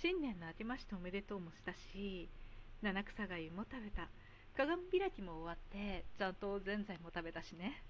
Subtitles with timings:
[0.00, 2.28] 新年の明けましておめでとうもしたし
[2.82, 4.08] 七草がゆも食べた。
[4.56, 7.82] 鏡開きも終わってちゃんとぜんざいも食べたしね。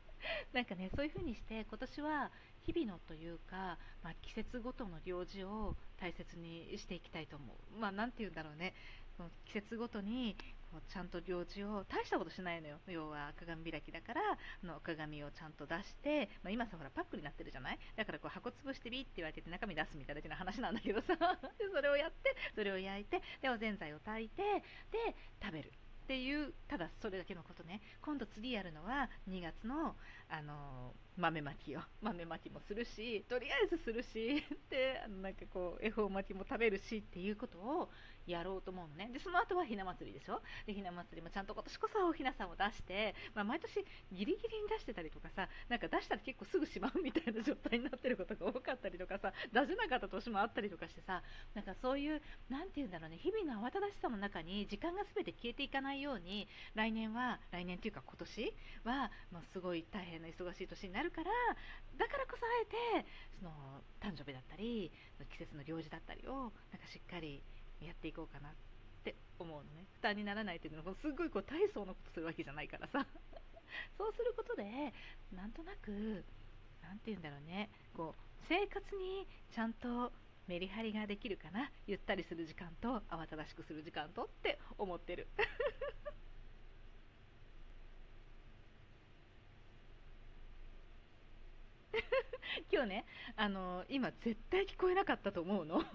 [0.52, 2.30] なんかねそういう風にして今年は
[2.66, 7.80] 日々のというか、まあ、季節ごとの行事を大切にしていきたいと思う。
[7.80, 8.74] まあ何て言うんだろうね。
[9.46, 10.36] 季節ごとに
[10.74, 12.78] こうちゃんと行事を大したことしないのよ。
[12.88, 17.78] 要は鏡開きだからあの鏡をちゃんと出して、まあ、今さほらパックになってるじゃない？
[17.94, 21.14] だからこう箱潰してビって言われてて中身出すみたいな話なんだけどさ。
[21.14, 24.42] で それをやってそれを焼いてでおぜんざいを炊いて
[24.90, 25.72] で食べる。
[26.04, 27.80] っていうただそれだけのことね。
[28.02, 29.96] 今度次やるのは2月の、
[30.28, 37.90] あの豆まきよ豆まきもするしとりあえずするし でなんかこう恵方巻きも食べるしっていうことを
[38.26, 39.10] やろうと思うのね。
[39.12, 40.40] でその後はひな祭りでしょ？
[40.66, 51.22] でひな祭りもちゃんと今年こそおひなさんを出して、まあ、毎年ギリギリに出してたりとかさなんか出したら結構すぐしまうみたいな状態になってることが多かったりとかさ出せなかった年もあったりとかしてさ
[51.54, 58.54] なんかそういう何て言うんだろうね日々の慌ただしさの中に時間が全て消えていかないように来年は来年っていうか今年
[58.84, 61.30] は、まあ、すごい大変な忙しい年になるから
[61.98, 63.06] だからこそあえて
[63.38, 63.50] その
[64.00, 64.90] 誕生日だったり
[65.30, 67.42] 季節の行事だったりをなんかしっかり
[67.80, 68.52] やっていこうかなっ
[69.04, 69.86] て思うのね。
[69.94, 73.06] 負担にならないっていうのはすごいこう大層なことするわけじゃないからさ。
[73.98, 74.92] そうすることで
[75.32, 76.24] なんとなく
[76.82, 77.70] 何て言うんだろうね。
[77.94, 80.12] こう生活にちゃんと
[80.46, 81.70] メリハリができるかな。
[81.86, 85.28] ゆったりする時間と慌ただしくする時間とって思ってる。
[92.74, 93.04] 今日ね
[93.36, 95.80] あの今絶対聞こえなかったと思うの。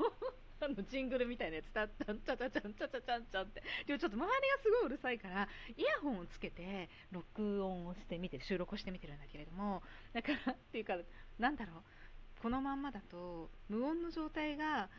[0.61, 2.13] あのジングルみたいなやつ、たった。
[2.13, 3.63] んちゃちゃちゃんちゃちゃちゃんちゃんって。
[3.85, 9.81] でもちょっと周りがすごいうるさいから、イヤホンをつけて、録音をしてみて、収録をしてみてるんだけれども、
[10.13, 10.97] だから、っていうか、
[11.37, 14.89] なんだろう、このまんまだと、無音の状態が、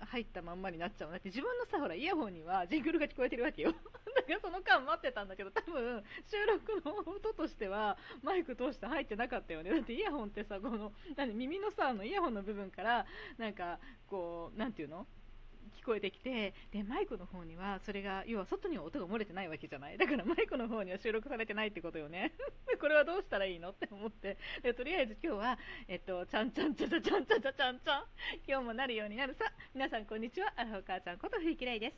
[0.00, 1.28] 入ったまんまになっちゃうだって。
[1.28, 3.72] 自分のさほらイヤホンにはジングルが聞こえてるわけよ。
[4.14, 9.70] だからその間待ってたんだけど多分収録の音としてはマイク通して入ってなかったよね。
[9.70, 13.06] だってイヤホンってさこの何耳のさあのイヤホンの部分から
[13.38, 15.06] なんかこう何て言うの？
[15.80, 19.98] 聞こえてきてでマイクの方にはそれが要は外には音が漏れてないわけじゃない。
[19.98, 22.32] だからマイクの方には収録されてないってことよね。
[22.80, 24.36] これはどうしたらいいのって思って。
[24.62, 25.58] でとりあえず今日は
[25.88, 28.04] えっとちゃんちゃんちゃちゃちゃんちゃちゃちゃんちゃん。
[28.46, 29.52] 今日もなるようになるさ。
[29.74, 30.52] 皆さんこんにちは。
[30.56, 31.96] アラフォ母ちゃんこと冬木玲です。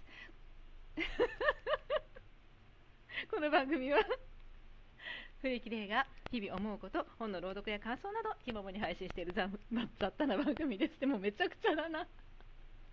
[3.31, 3.99] この番組は
[5.41, 9.51] 冬木玲が日々思うこと本の朗読や感想などひももに配信している雑
[10.17, 10.99] 多な番組です。
[10.99, 12.07] でもめちゃくちゃだな。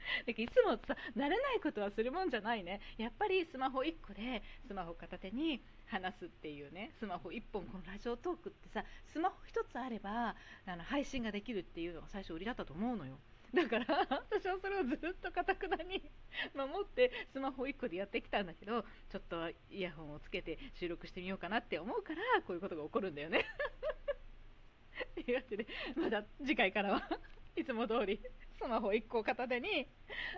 [0.26, 2.82] だいつもさ慣れないことはするもんじゃないね。
[2.98, 6.92] やっぱりスマホ1個でスマホ片手に話すっていうね。
[7.00, 10.36] スマホ1本このラジオトークってさスマホ1つあれば
[10.66, 13.20] あの配信ができるっていうのが最初売りだったと思うのよ。
[13.54, 16.02] だから私はそれをずっとかたくなに
[16.56, 23.46] 守ってスマホ1個でやってきたんだけどちょっとイヤホンをつけて収録してみようかなって思うからこういうことが起こるんだよね。
[25.16, 27.10] というわけでまだ次回からは。
[27.56, 28.20] いつも通り
[28.58, 29.88] スマホ1個片手に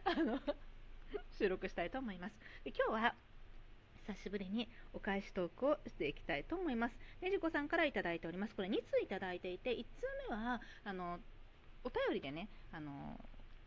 [0.03, 0.40] あの
[1.38, 2.35] 収録したいと思います。
[2.63, 3.16] で今日は
[4.07, 6.97] 久しぶりにお返しトークをしていきたいと思います。
[7.22, 8.56] ねじこさんから頂いております。
[8.56, 11.19] これ2通いただいていて、1通目は、あの、
[11.84, 13.18] お便りでね、あの、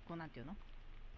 [0.05, 0.57] こうなんていうの？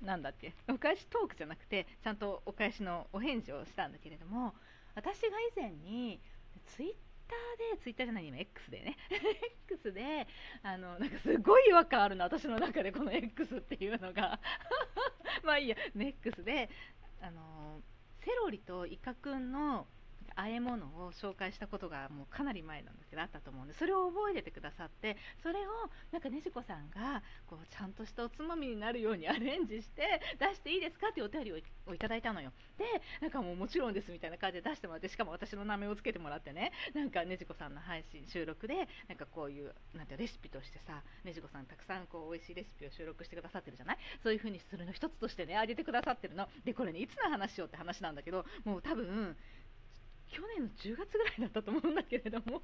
[0.03, 0.55] なんだっけ？
[0.69, 4.55] お返しトークじゃなくて、ちゃんとお返しのお返事をしたんだけれども、
[4.95, 6.21] 私が以前に、
[6.67, 6.95] ツイッ
[7.29, 8.97] ターで、ツイッターじゃない、今 X でね、
[9.71, 10.27] X で、
[10.63, 14.41] あの、なんかすごい違和感あるな、私の中でこの X っていうのが。
[15.45, 16.71] まあいいや、X で、
[17.21, 17.83] あの、
[18.25, 19.87] セロリとイカくんの
[20.39, 31.57] 和え物を紹介したことがもうかなり前なんですけどあったと思うんでそれを覚えててくださってそれをなんかねじこさんがこうちゃんとしたおつまみになるようにアレンジして出していいですかっていうお便りを
[31.95, 32.53] いただいたのよ。
[32.79, 32.85] で
[33.21, 43.99] なんかもうもちろんですみたいな感じで出してもらってしかも私の名前を付けてもらってねなんかねじこさんの配信収録でなんかこういうなんてレシピとしてさねじこさんたくさんこう美味しいレシピを収録してくださってるじゃない？
[44.23, 46.49] そういう風にするの一つとしてねあげてくださってるの。
[46.65, 49.37] でこれねいつの話よって話なんだけどもう多分
[50.29, 52.63] 去年の10月ぐらいだったと思うんだけれども。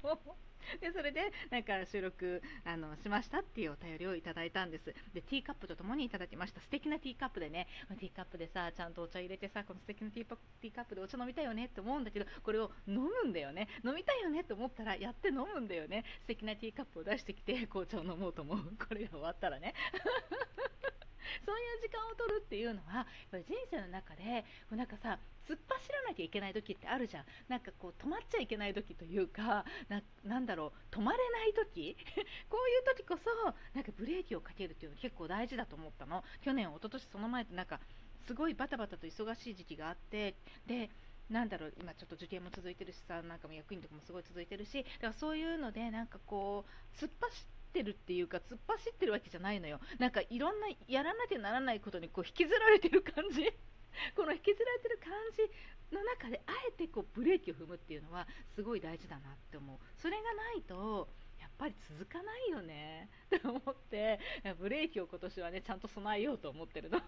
[0.81, 4.93] でそれでなんか収録あのしましたっていうお便りをいただいたんです。
[5.13, 6.61] でティーカップとともにいただきました。
[6.61, 7.67] 素敵なティーカップでね。
[7.99, 13.67] ティーカップでさちゃんとお茶入れてさこの素敵なティーティーカップでお茶飲みたいよねって思うんだけどこれを飲むんだよね。
[13.83, 16.03] 飲みたいよねって思ったらやって飲むんだよね。
[16.21, 18.57] 素敵なティーカップを出してきて紅茶を飲もうと思う。
[18.77, 19.73] これが終わったらね。
[21.45, 27.25] そういう時間を取るっていうのはやっぱり人生の中でなんかさ突っ走らなきゃいけない時ってあるじゃん。
[27.47, 31.95] なんかこう止まっちゃいけない時というかななんだろう止まれない時。
[32.49, 33.29] こういう時こそ
[33.73, 36.23] なんかブレーキをかけるっていうの結構大事だと思ったの。
[36.41, 37.79] 去年一昨年その前ってなんか
[38.25, 40.35] すごいバタバタと忙しい時期があって
[40.65, 40.89] で
[41.29, 49.79] なんだろう今ちょっと受験も続いてるしさなんかも役員とかもすごい続いてるしだからそういうのでなんかこう突っ走ってるっていうか突っ走ってるわけじゃないのよ。
[49.99, 53.51] なんかいろんなやらなきゃならないことにこう引きずられてる感じ。
[54.15, 59.79] この引きずられてる感じの中であえてこうブレーキを踏むっていうのはすごい大事だなって思う。
[59.97, 63.09] それがないとやっぱり続かないよね。
[63.33, 64.19] って思って。
[64.57, 67.01] ブレーキを今年はねちゃんと備えようと思ってるの。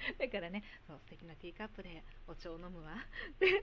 [0.18, 2.94] だからね、そう素敵なティーカップでお茶を飲むわ。
[3.38, 3.62] で、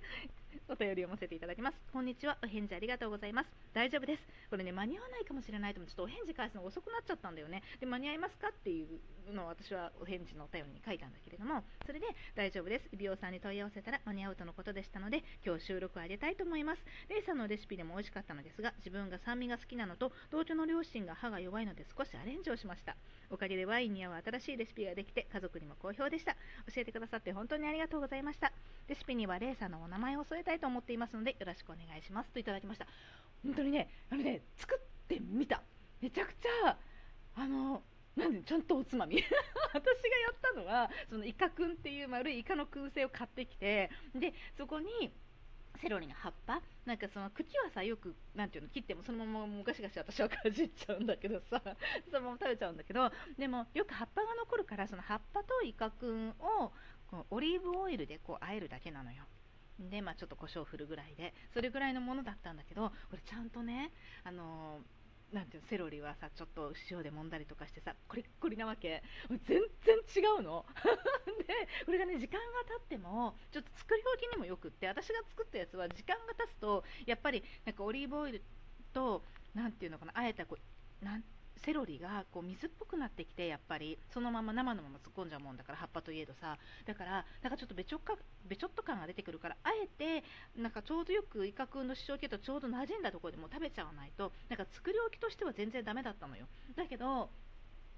[0.67, 1.77] お便り読ませていただきます。
[1.93, 2.37] こんにちは。
[2.43, 3.51] お返事ありがとうございます。
[3.73, 4.23] 大丈夫です。
[4.49, 7.63] これね、間に合わないかもしれないとも、ちょっとお返事返すの遅くなっちゃったんだよね。
[7.79, 12.89] で、間に合いますかっていうのを私はお返事のお便りに書いたんだけれども、それで大丈夫です。
[12.93, 16.83] 美容さんに問い合わせたら間に合うとのことでしたので、今日収録を上げたいと思います。
[17.09, 22.95] レイさんのレシピでも美味しかったのですが、自分が酸味が好きなのと、同居の両親が歯が弱いので少しアレンジをしました。
[23.29, 26.33] おかげでワインに合う新しいレシピができて、家族にも好評でした。
[26.73, 28.51] 教えてくださって本当にありがとうございました。
[28.87, 32.31] レシピにはレイさんのお名前を添えたいと思っていますので、よろしくお願いします。
[32.31, 32.87] といただきました。
[33.43, 35.61] 本当にね、あのね、作ってみた。
[36.01, 36.77] めちゃくちゃ、
[37.35, 37.83] あの、
[38.15, 45.13] なんでちゃんとおつまみ 私がやったのはそのイカくんっていう丸いイカの燻製を買ってきてでそこに
[45.77, 51.61] セロリの葉っぱなんかその茎はさよくなんていうの切ってもそのままもガシガシ私はかじっちゃうんだけどさ
[52.09, 56.73] そのまま食べちゃうんだけどでもよく葉っぱが残るからその葉っぱとイカくんを
[57.11, 59.25] こうオリーブオイルでこう和えるだけなのよ
[59.79, 63.91] でまあちょっと胡椒を振るぐらいでそれぐらいのものだったんだけどこれちゃんとね
[64.23, 64.97] あのー
[65.33, 69.03] なんていうセロリはさちょっと塩で揉んだりとかしてさコリッコリなわけ。
[69.29, 70.65] 全然違うの。
[71.45, 78.41] でこれがね時間が経ってもちょっと作り置きにもよくって私が作ったやつは時間が経つとやっぱりなんかオリーブオイル
[78.93, 80.57] と何ていうのかなあえたこ
[81.01, 81.23] うなん
[81.57, 83.97] セロリがこう水っぽくなってきてやっぱり。
[84.13, 86.57] そのまま生のまま突っ込んじゃうもんだから葉っぱといえどさ。
[86.85, 88.15] だからなんかちょっとべちょっか
[88.45, 90.23] べちょっと感が出てくるからあえて
[90.55, 96.47] なんかちょうどよくイカ君の主張系とちょうど馴染んだところでも食べちゃわないとなんか作り置きとしては全然ダメだったのよ。
[96.75, 97.29] だけど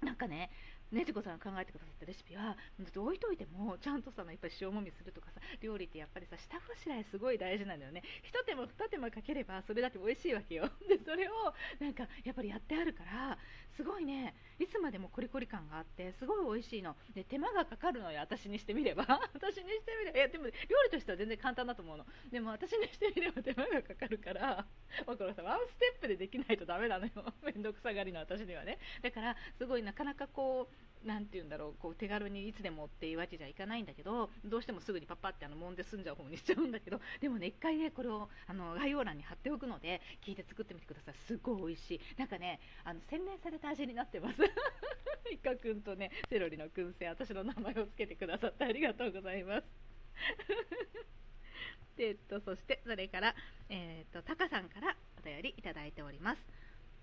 [0.02, 0.50] なんかね
[0.92, 8.02] ねじこさんが考えてくださったレシピは、置いといても、ちゃんとさ、やっぱり塩もみするとかさ、料理ってやっぱりさ、下ごしらえすごい大事なんだよね。
[8.24, 10.68] 一手間二手間かければ、それだけ美味しいわけよ。
[10.88, 13.38] で、それを、なんか、やっぱりやってあるから、
[13.70, 16.96] すごいね、いつまでもコリコリ感があって、すごい美味しいの。
[17.14, 19.04] で、手間がかかるのよ、私にしてみれば。
[19.32, 20.50] 私にしてみれば、いや、でも、料
[20.84, 22.06] 理としては全然簡単だと思うの。
[22.30, 24.66] でも、私にしてみれば手間がかかるから、
[25.06, 27.12] これさ、ワンステップでできないとダメなのよ。
[27.42, 28.78] めんどくさがりの私にはね。
[29.02, 41.14] だから、すごいなかなかこう、なんて言うんだろう、こう手軽にいつでもっていうわけじゃいかないんだけど、どうしてもすぐにパッパってあの揉んで済んじゃう方にしちゃうんだけど、 でもね、一回ね、これをあの概要欄に貼っておくので、聞いて作ってみてください。
[41.14, 42.00] すごい美味しい。
[42.18, 44.42] なんかね、あの洗練された味になってます。
[45.30, 49.64] イカくんとね、セロリの燻製、私の名前を付けてくださってありがとうございます。
[51.96, 53.34] で、えっと、そして、それから、
[53.68, 56.46] えー、っと、タカさんからお便りいただいております。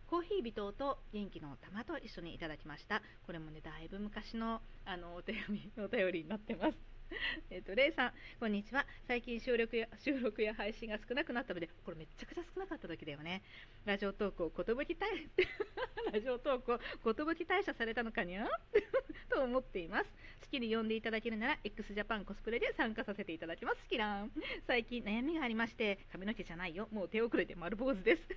[0.07, 3.01] コーヒー微糖と元気の玉と一緒にいただきました。
[3.25, 6.96] これもね、だいぶ昔のあのお手紙お便りになってます。
[7.49, 8.85] えっと、レイさん、こんにちは。
[9.07, 13.41] 最近収録や、収録や配信が少なくなったので、これめちゃくちゃ少なかった時だよね。
[13.85, 15.29] ラジオトークを寿退、
[16.11, 18.47] ラジオトークを寿退社されたのかにゃ
[19.29, 20.11] と思っています。
[20.41, 23.85] 好きに呼んでいただけるなら、x ジャパンコスプレで参加させていただきます。
[23.87, 24.31] キラン。
[24.65, 26.87] 最近悩みがありまして、髪の毛じゃないよ。
[26.91, 28.27] もう手遅れで丸坊主です。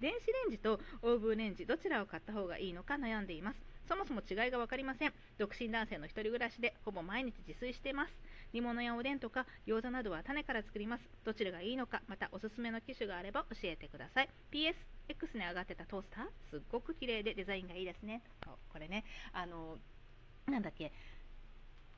[0.00, 3.71] 電子レンジとオーブンレンジ、どちらを買った方がいいのか悩んでいます。
[3.92, 5.12] そもそも違いが分かりません。
[5.36, 8.16] 独身男性の一人暮らしで、ほぼ毎日自炊しています。
[8.54, 11.04] 煮物やおでんとか餃子などは種から作ります。
[11.26, 14.30] どちらがいいのか、またおすすめの機種があれば教えてください。
[14.50, 14.76] PS、
[15.10, 18.22] X に上がってたトースター、すっごく綺麗でデザインがいいですね。
[18.72, 19.76] これね、あの、
[20.46, 20.90] なんだっけ、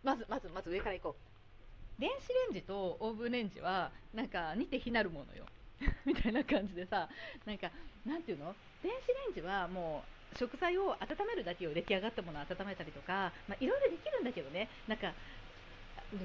[0.03, 2.01] まず、まず、まず上からいこう。
[2.01, 5.47] 電子レンジとオーブンレンジは、なんか似て非なるものよ。
[6.05, 7.09] みたいな感じでさ、
[7.47, 7.71] なんか、
[8.05, 8.53] なんていうの？
[8.83, 10.99] 電子レンジはもう、食材を温
[11.29, 15.13] めるだけを出来上がったものを温めたりとか、まあ、いろいろできるんだけどね、なんか、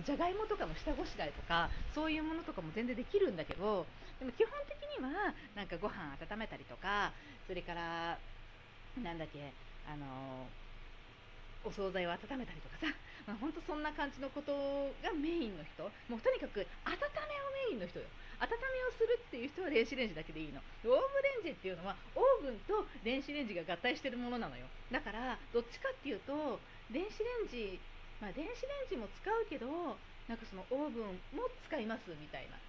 [0.06, 3.86] じゃがいもとかの下ごしらえとか、そういうものとかも全然できるんだけど、
[4.20, 7.12] でも基本的には、なんかご飯温めたりとか、
[7.48, 8.18] それから、
[9.02, 9.54] なんだっけ、
[9.88, 10.46] あの
[11.66, 12.88] お惣菜を温めたりとかさ、
[13.28, 14.54] まあ、ほんとそんな感じのこと
[15.04, 18.06] がメインの人、もうとにかく温めをメインの人よ。
[18.40, 18.56] 温め
[18.88, 20.60] をするっていう人は電子レンジだけでいいの。
[20.60, 21.00] オーブン
[21.44, 24.68] レンジっていうのは、オーブンと電子レンジが合体してるものなのよ。
[24.92, 27.82] だから、どっちかっていうと、電子レンジ
[28.20, 29.68] まあ、電子レンジも使うけど
[30.28, 32.60] なんかそのオーブンも使いますみたいな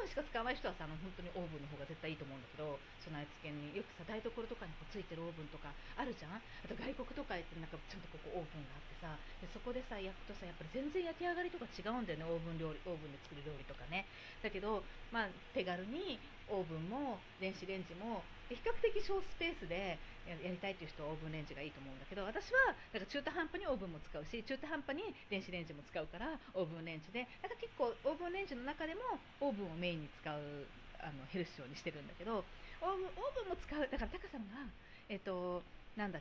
[0.00, 6.40] 分しか使わない人はさあの本当にオーブンの方が絶対いいと思うんだけど備え付けによくさ台所とかにこうついてるオーブンとかあるじゃん？
[6.40, 12.24] あと外国とか行ってなんかちゃんとここオーブンがあってさでそこでさ焼くとさやっぱり全然焼き上がりとか違うんだよね。
[12.24, 14.08] オーブン料理オーブンで作る料理とかね。
[14.40, 16.16] だけどまあ手軽に
[16.50, 19.94] オーブンも電子レンジも比較的小スペースで
[20.26, 30.66] やりたいという人はオーブンレンジがいいと思うんだけど私はなんか中途半端にオーブンも使うし中途半端に電子レンジも使うからオーブンレンジでなんか結構オーブンレンジの中でもオーブンをメインに使う
[30.98, 32.42] あのヘルシーにしてるんだけど
[32.82, 34.66] オーブンオーブンも使うだからタカさんが
[35.08, 35.62] えっ、と
[35.96, 36.20] なんだ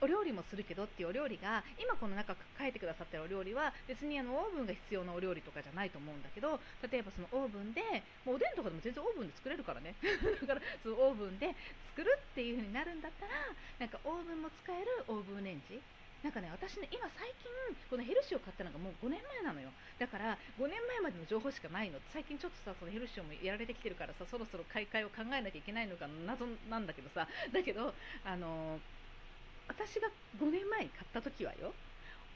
[0.00, 6.60] お料理もするけどっていうお料理が今この中書いてくださってるお料理は別にあのオーブンが必要なお料理とかじゃないと思うんだけど
[6.90, 7.80] 例えばそのオーブンで
[8.24, 9.94] もうおでんとかでも全然オーブンで作れるからね
[10.40, 11.54] だからそのオーブンで
[11.94, 13.32] 作るっていう風になるんだったら
[13.78, 15.80] なんかオーブンも使えるオーブンレンジ
[16.22, 17.46] なんかね、私ね、今最近、
[17.88, 19.70] このヘルシーを買ったのがもう5年前なのよ。
[19.98, 22.00] だから、5年前までの情報しかないの。
[22.12, 28.80] 最近ちょっとさ、そのヘルシーもやられてきてるからさ、そろそろ買い替えを考えなきゃいけないのか謎なんだけどさ、だけど、あのー
[29.68, 30.08] 私が
[30.38, 31.72] 5年前に買った時はよ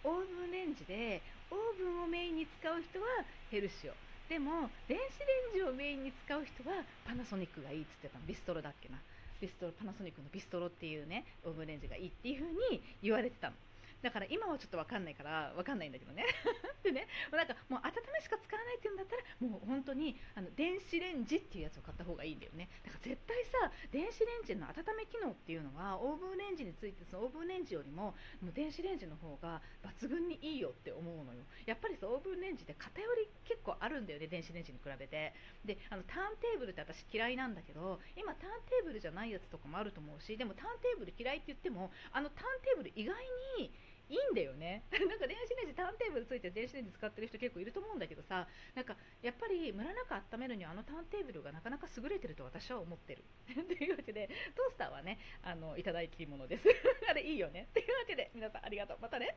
[0.04, 3.06] オーブンレンジでオーブンをメインに使う人は
[3.50, 3.92] ヘルシオ。
[4.28, 8.24] でも電子レンジをメインに使う人はパナソニックがいいっつってたの。
[8.26, 8.96] ビストロだっけな。
[9.40, 13.56] ビストロパナソニックのビストロっていうねオーブンレンジがいいっていう風に言われてたの。
[14.02, 16.24] だから今はちょっとわかんないからわかんないんだけどね。
[16.82, 22.68] でねなんかもう温めしか使わないっていうんだったらもう本当にあの電子レンジっていうやつを買った方がいいんだよね。
[22.82, 31.44] だから絶対さ電子レンジの温め機能っていうのはオーブンレンジについてそのオーブンレンジよりももう電子レンジの方が抜群にいいよって思うのよ。
[31.66, 35.34] やっぱりさオーブンレンジって偏り結構あるんだよね電子レンジに比べて。
[35.64, 43.16] であのターンテーブルって私嫌いなんだけど今ターンテーブルじゃないやつとかもあると思うしでもターンテーブル嫌いって言ってもあのターンテーブル意外
[43.58, 43.72] に
[44.10, 44.82] いいんだよね。
[44.90, 53.24] なんか電子レンジターンテーブルついて電子レンジ使ってる人結構いると思うんだけどさなんかやっぱりムラなく温めるにはあのターンテーブルがなかなか優れてると私は思ってる。
[53.46, 56.68] というわけでトースターはねあのいただき物です。
[57.08, 57.68] あれいいよね。
[57.72, 58.98] というわけで皆さんありがとう。
[59.00, 59.28] またね。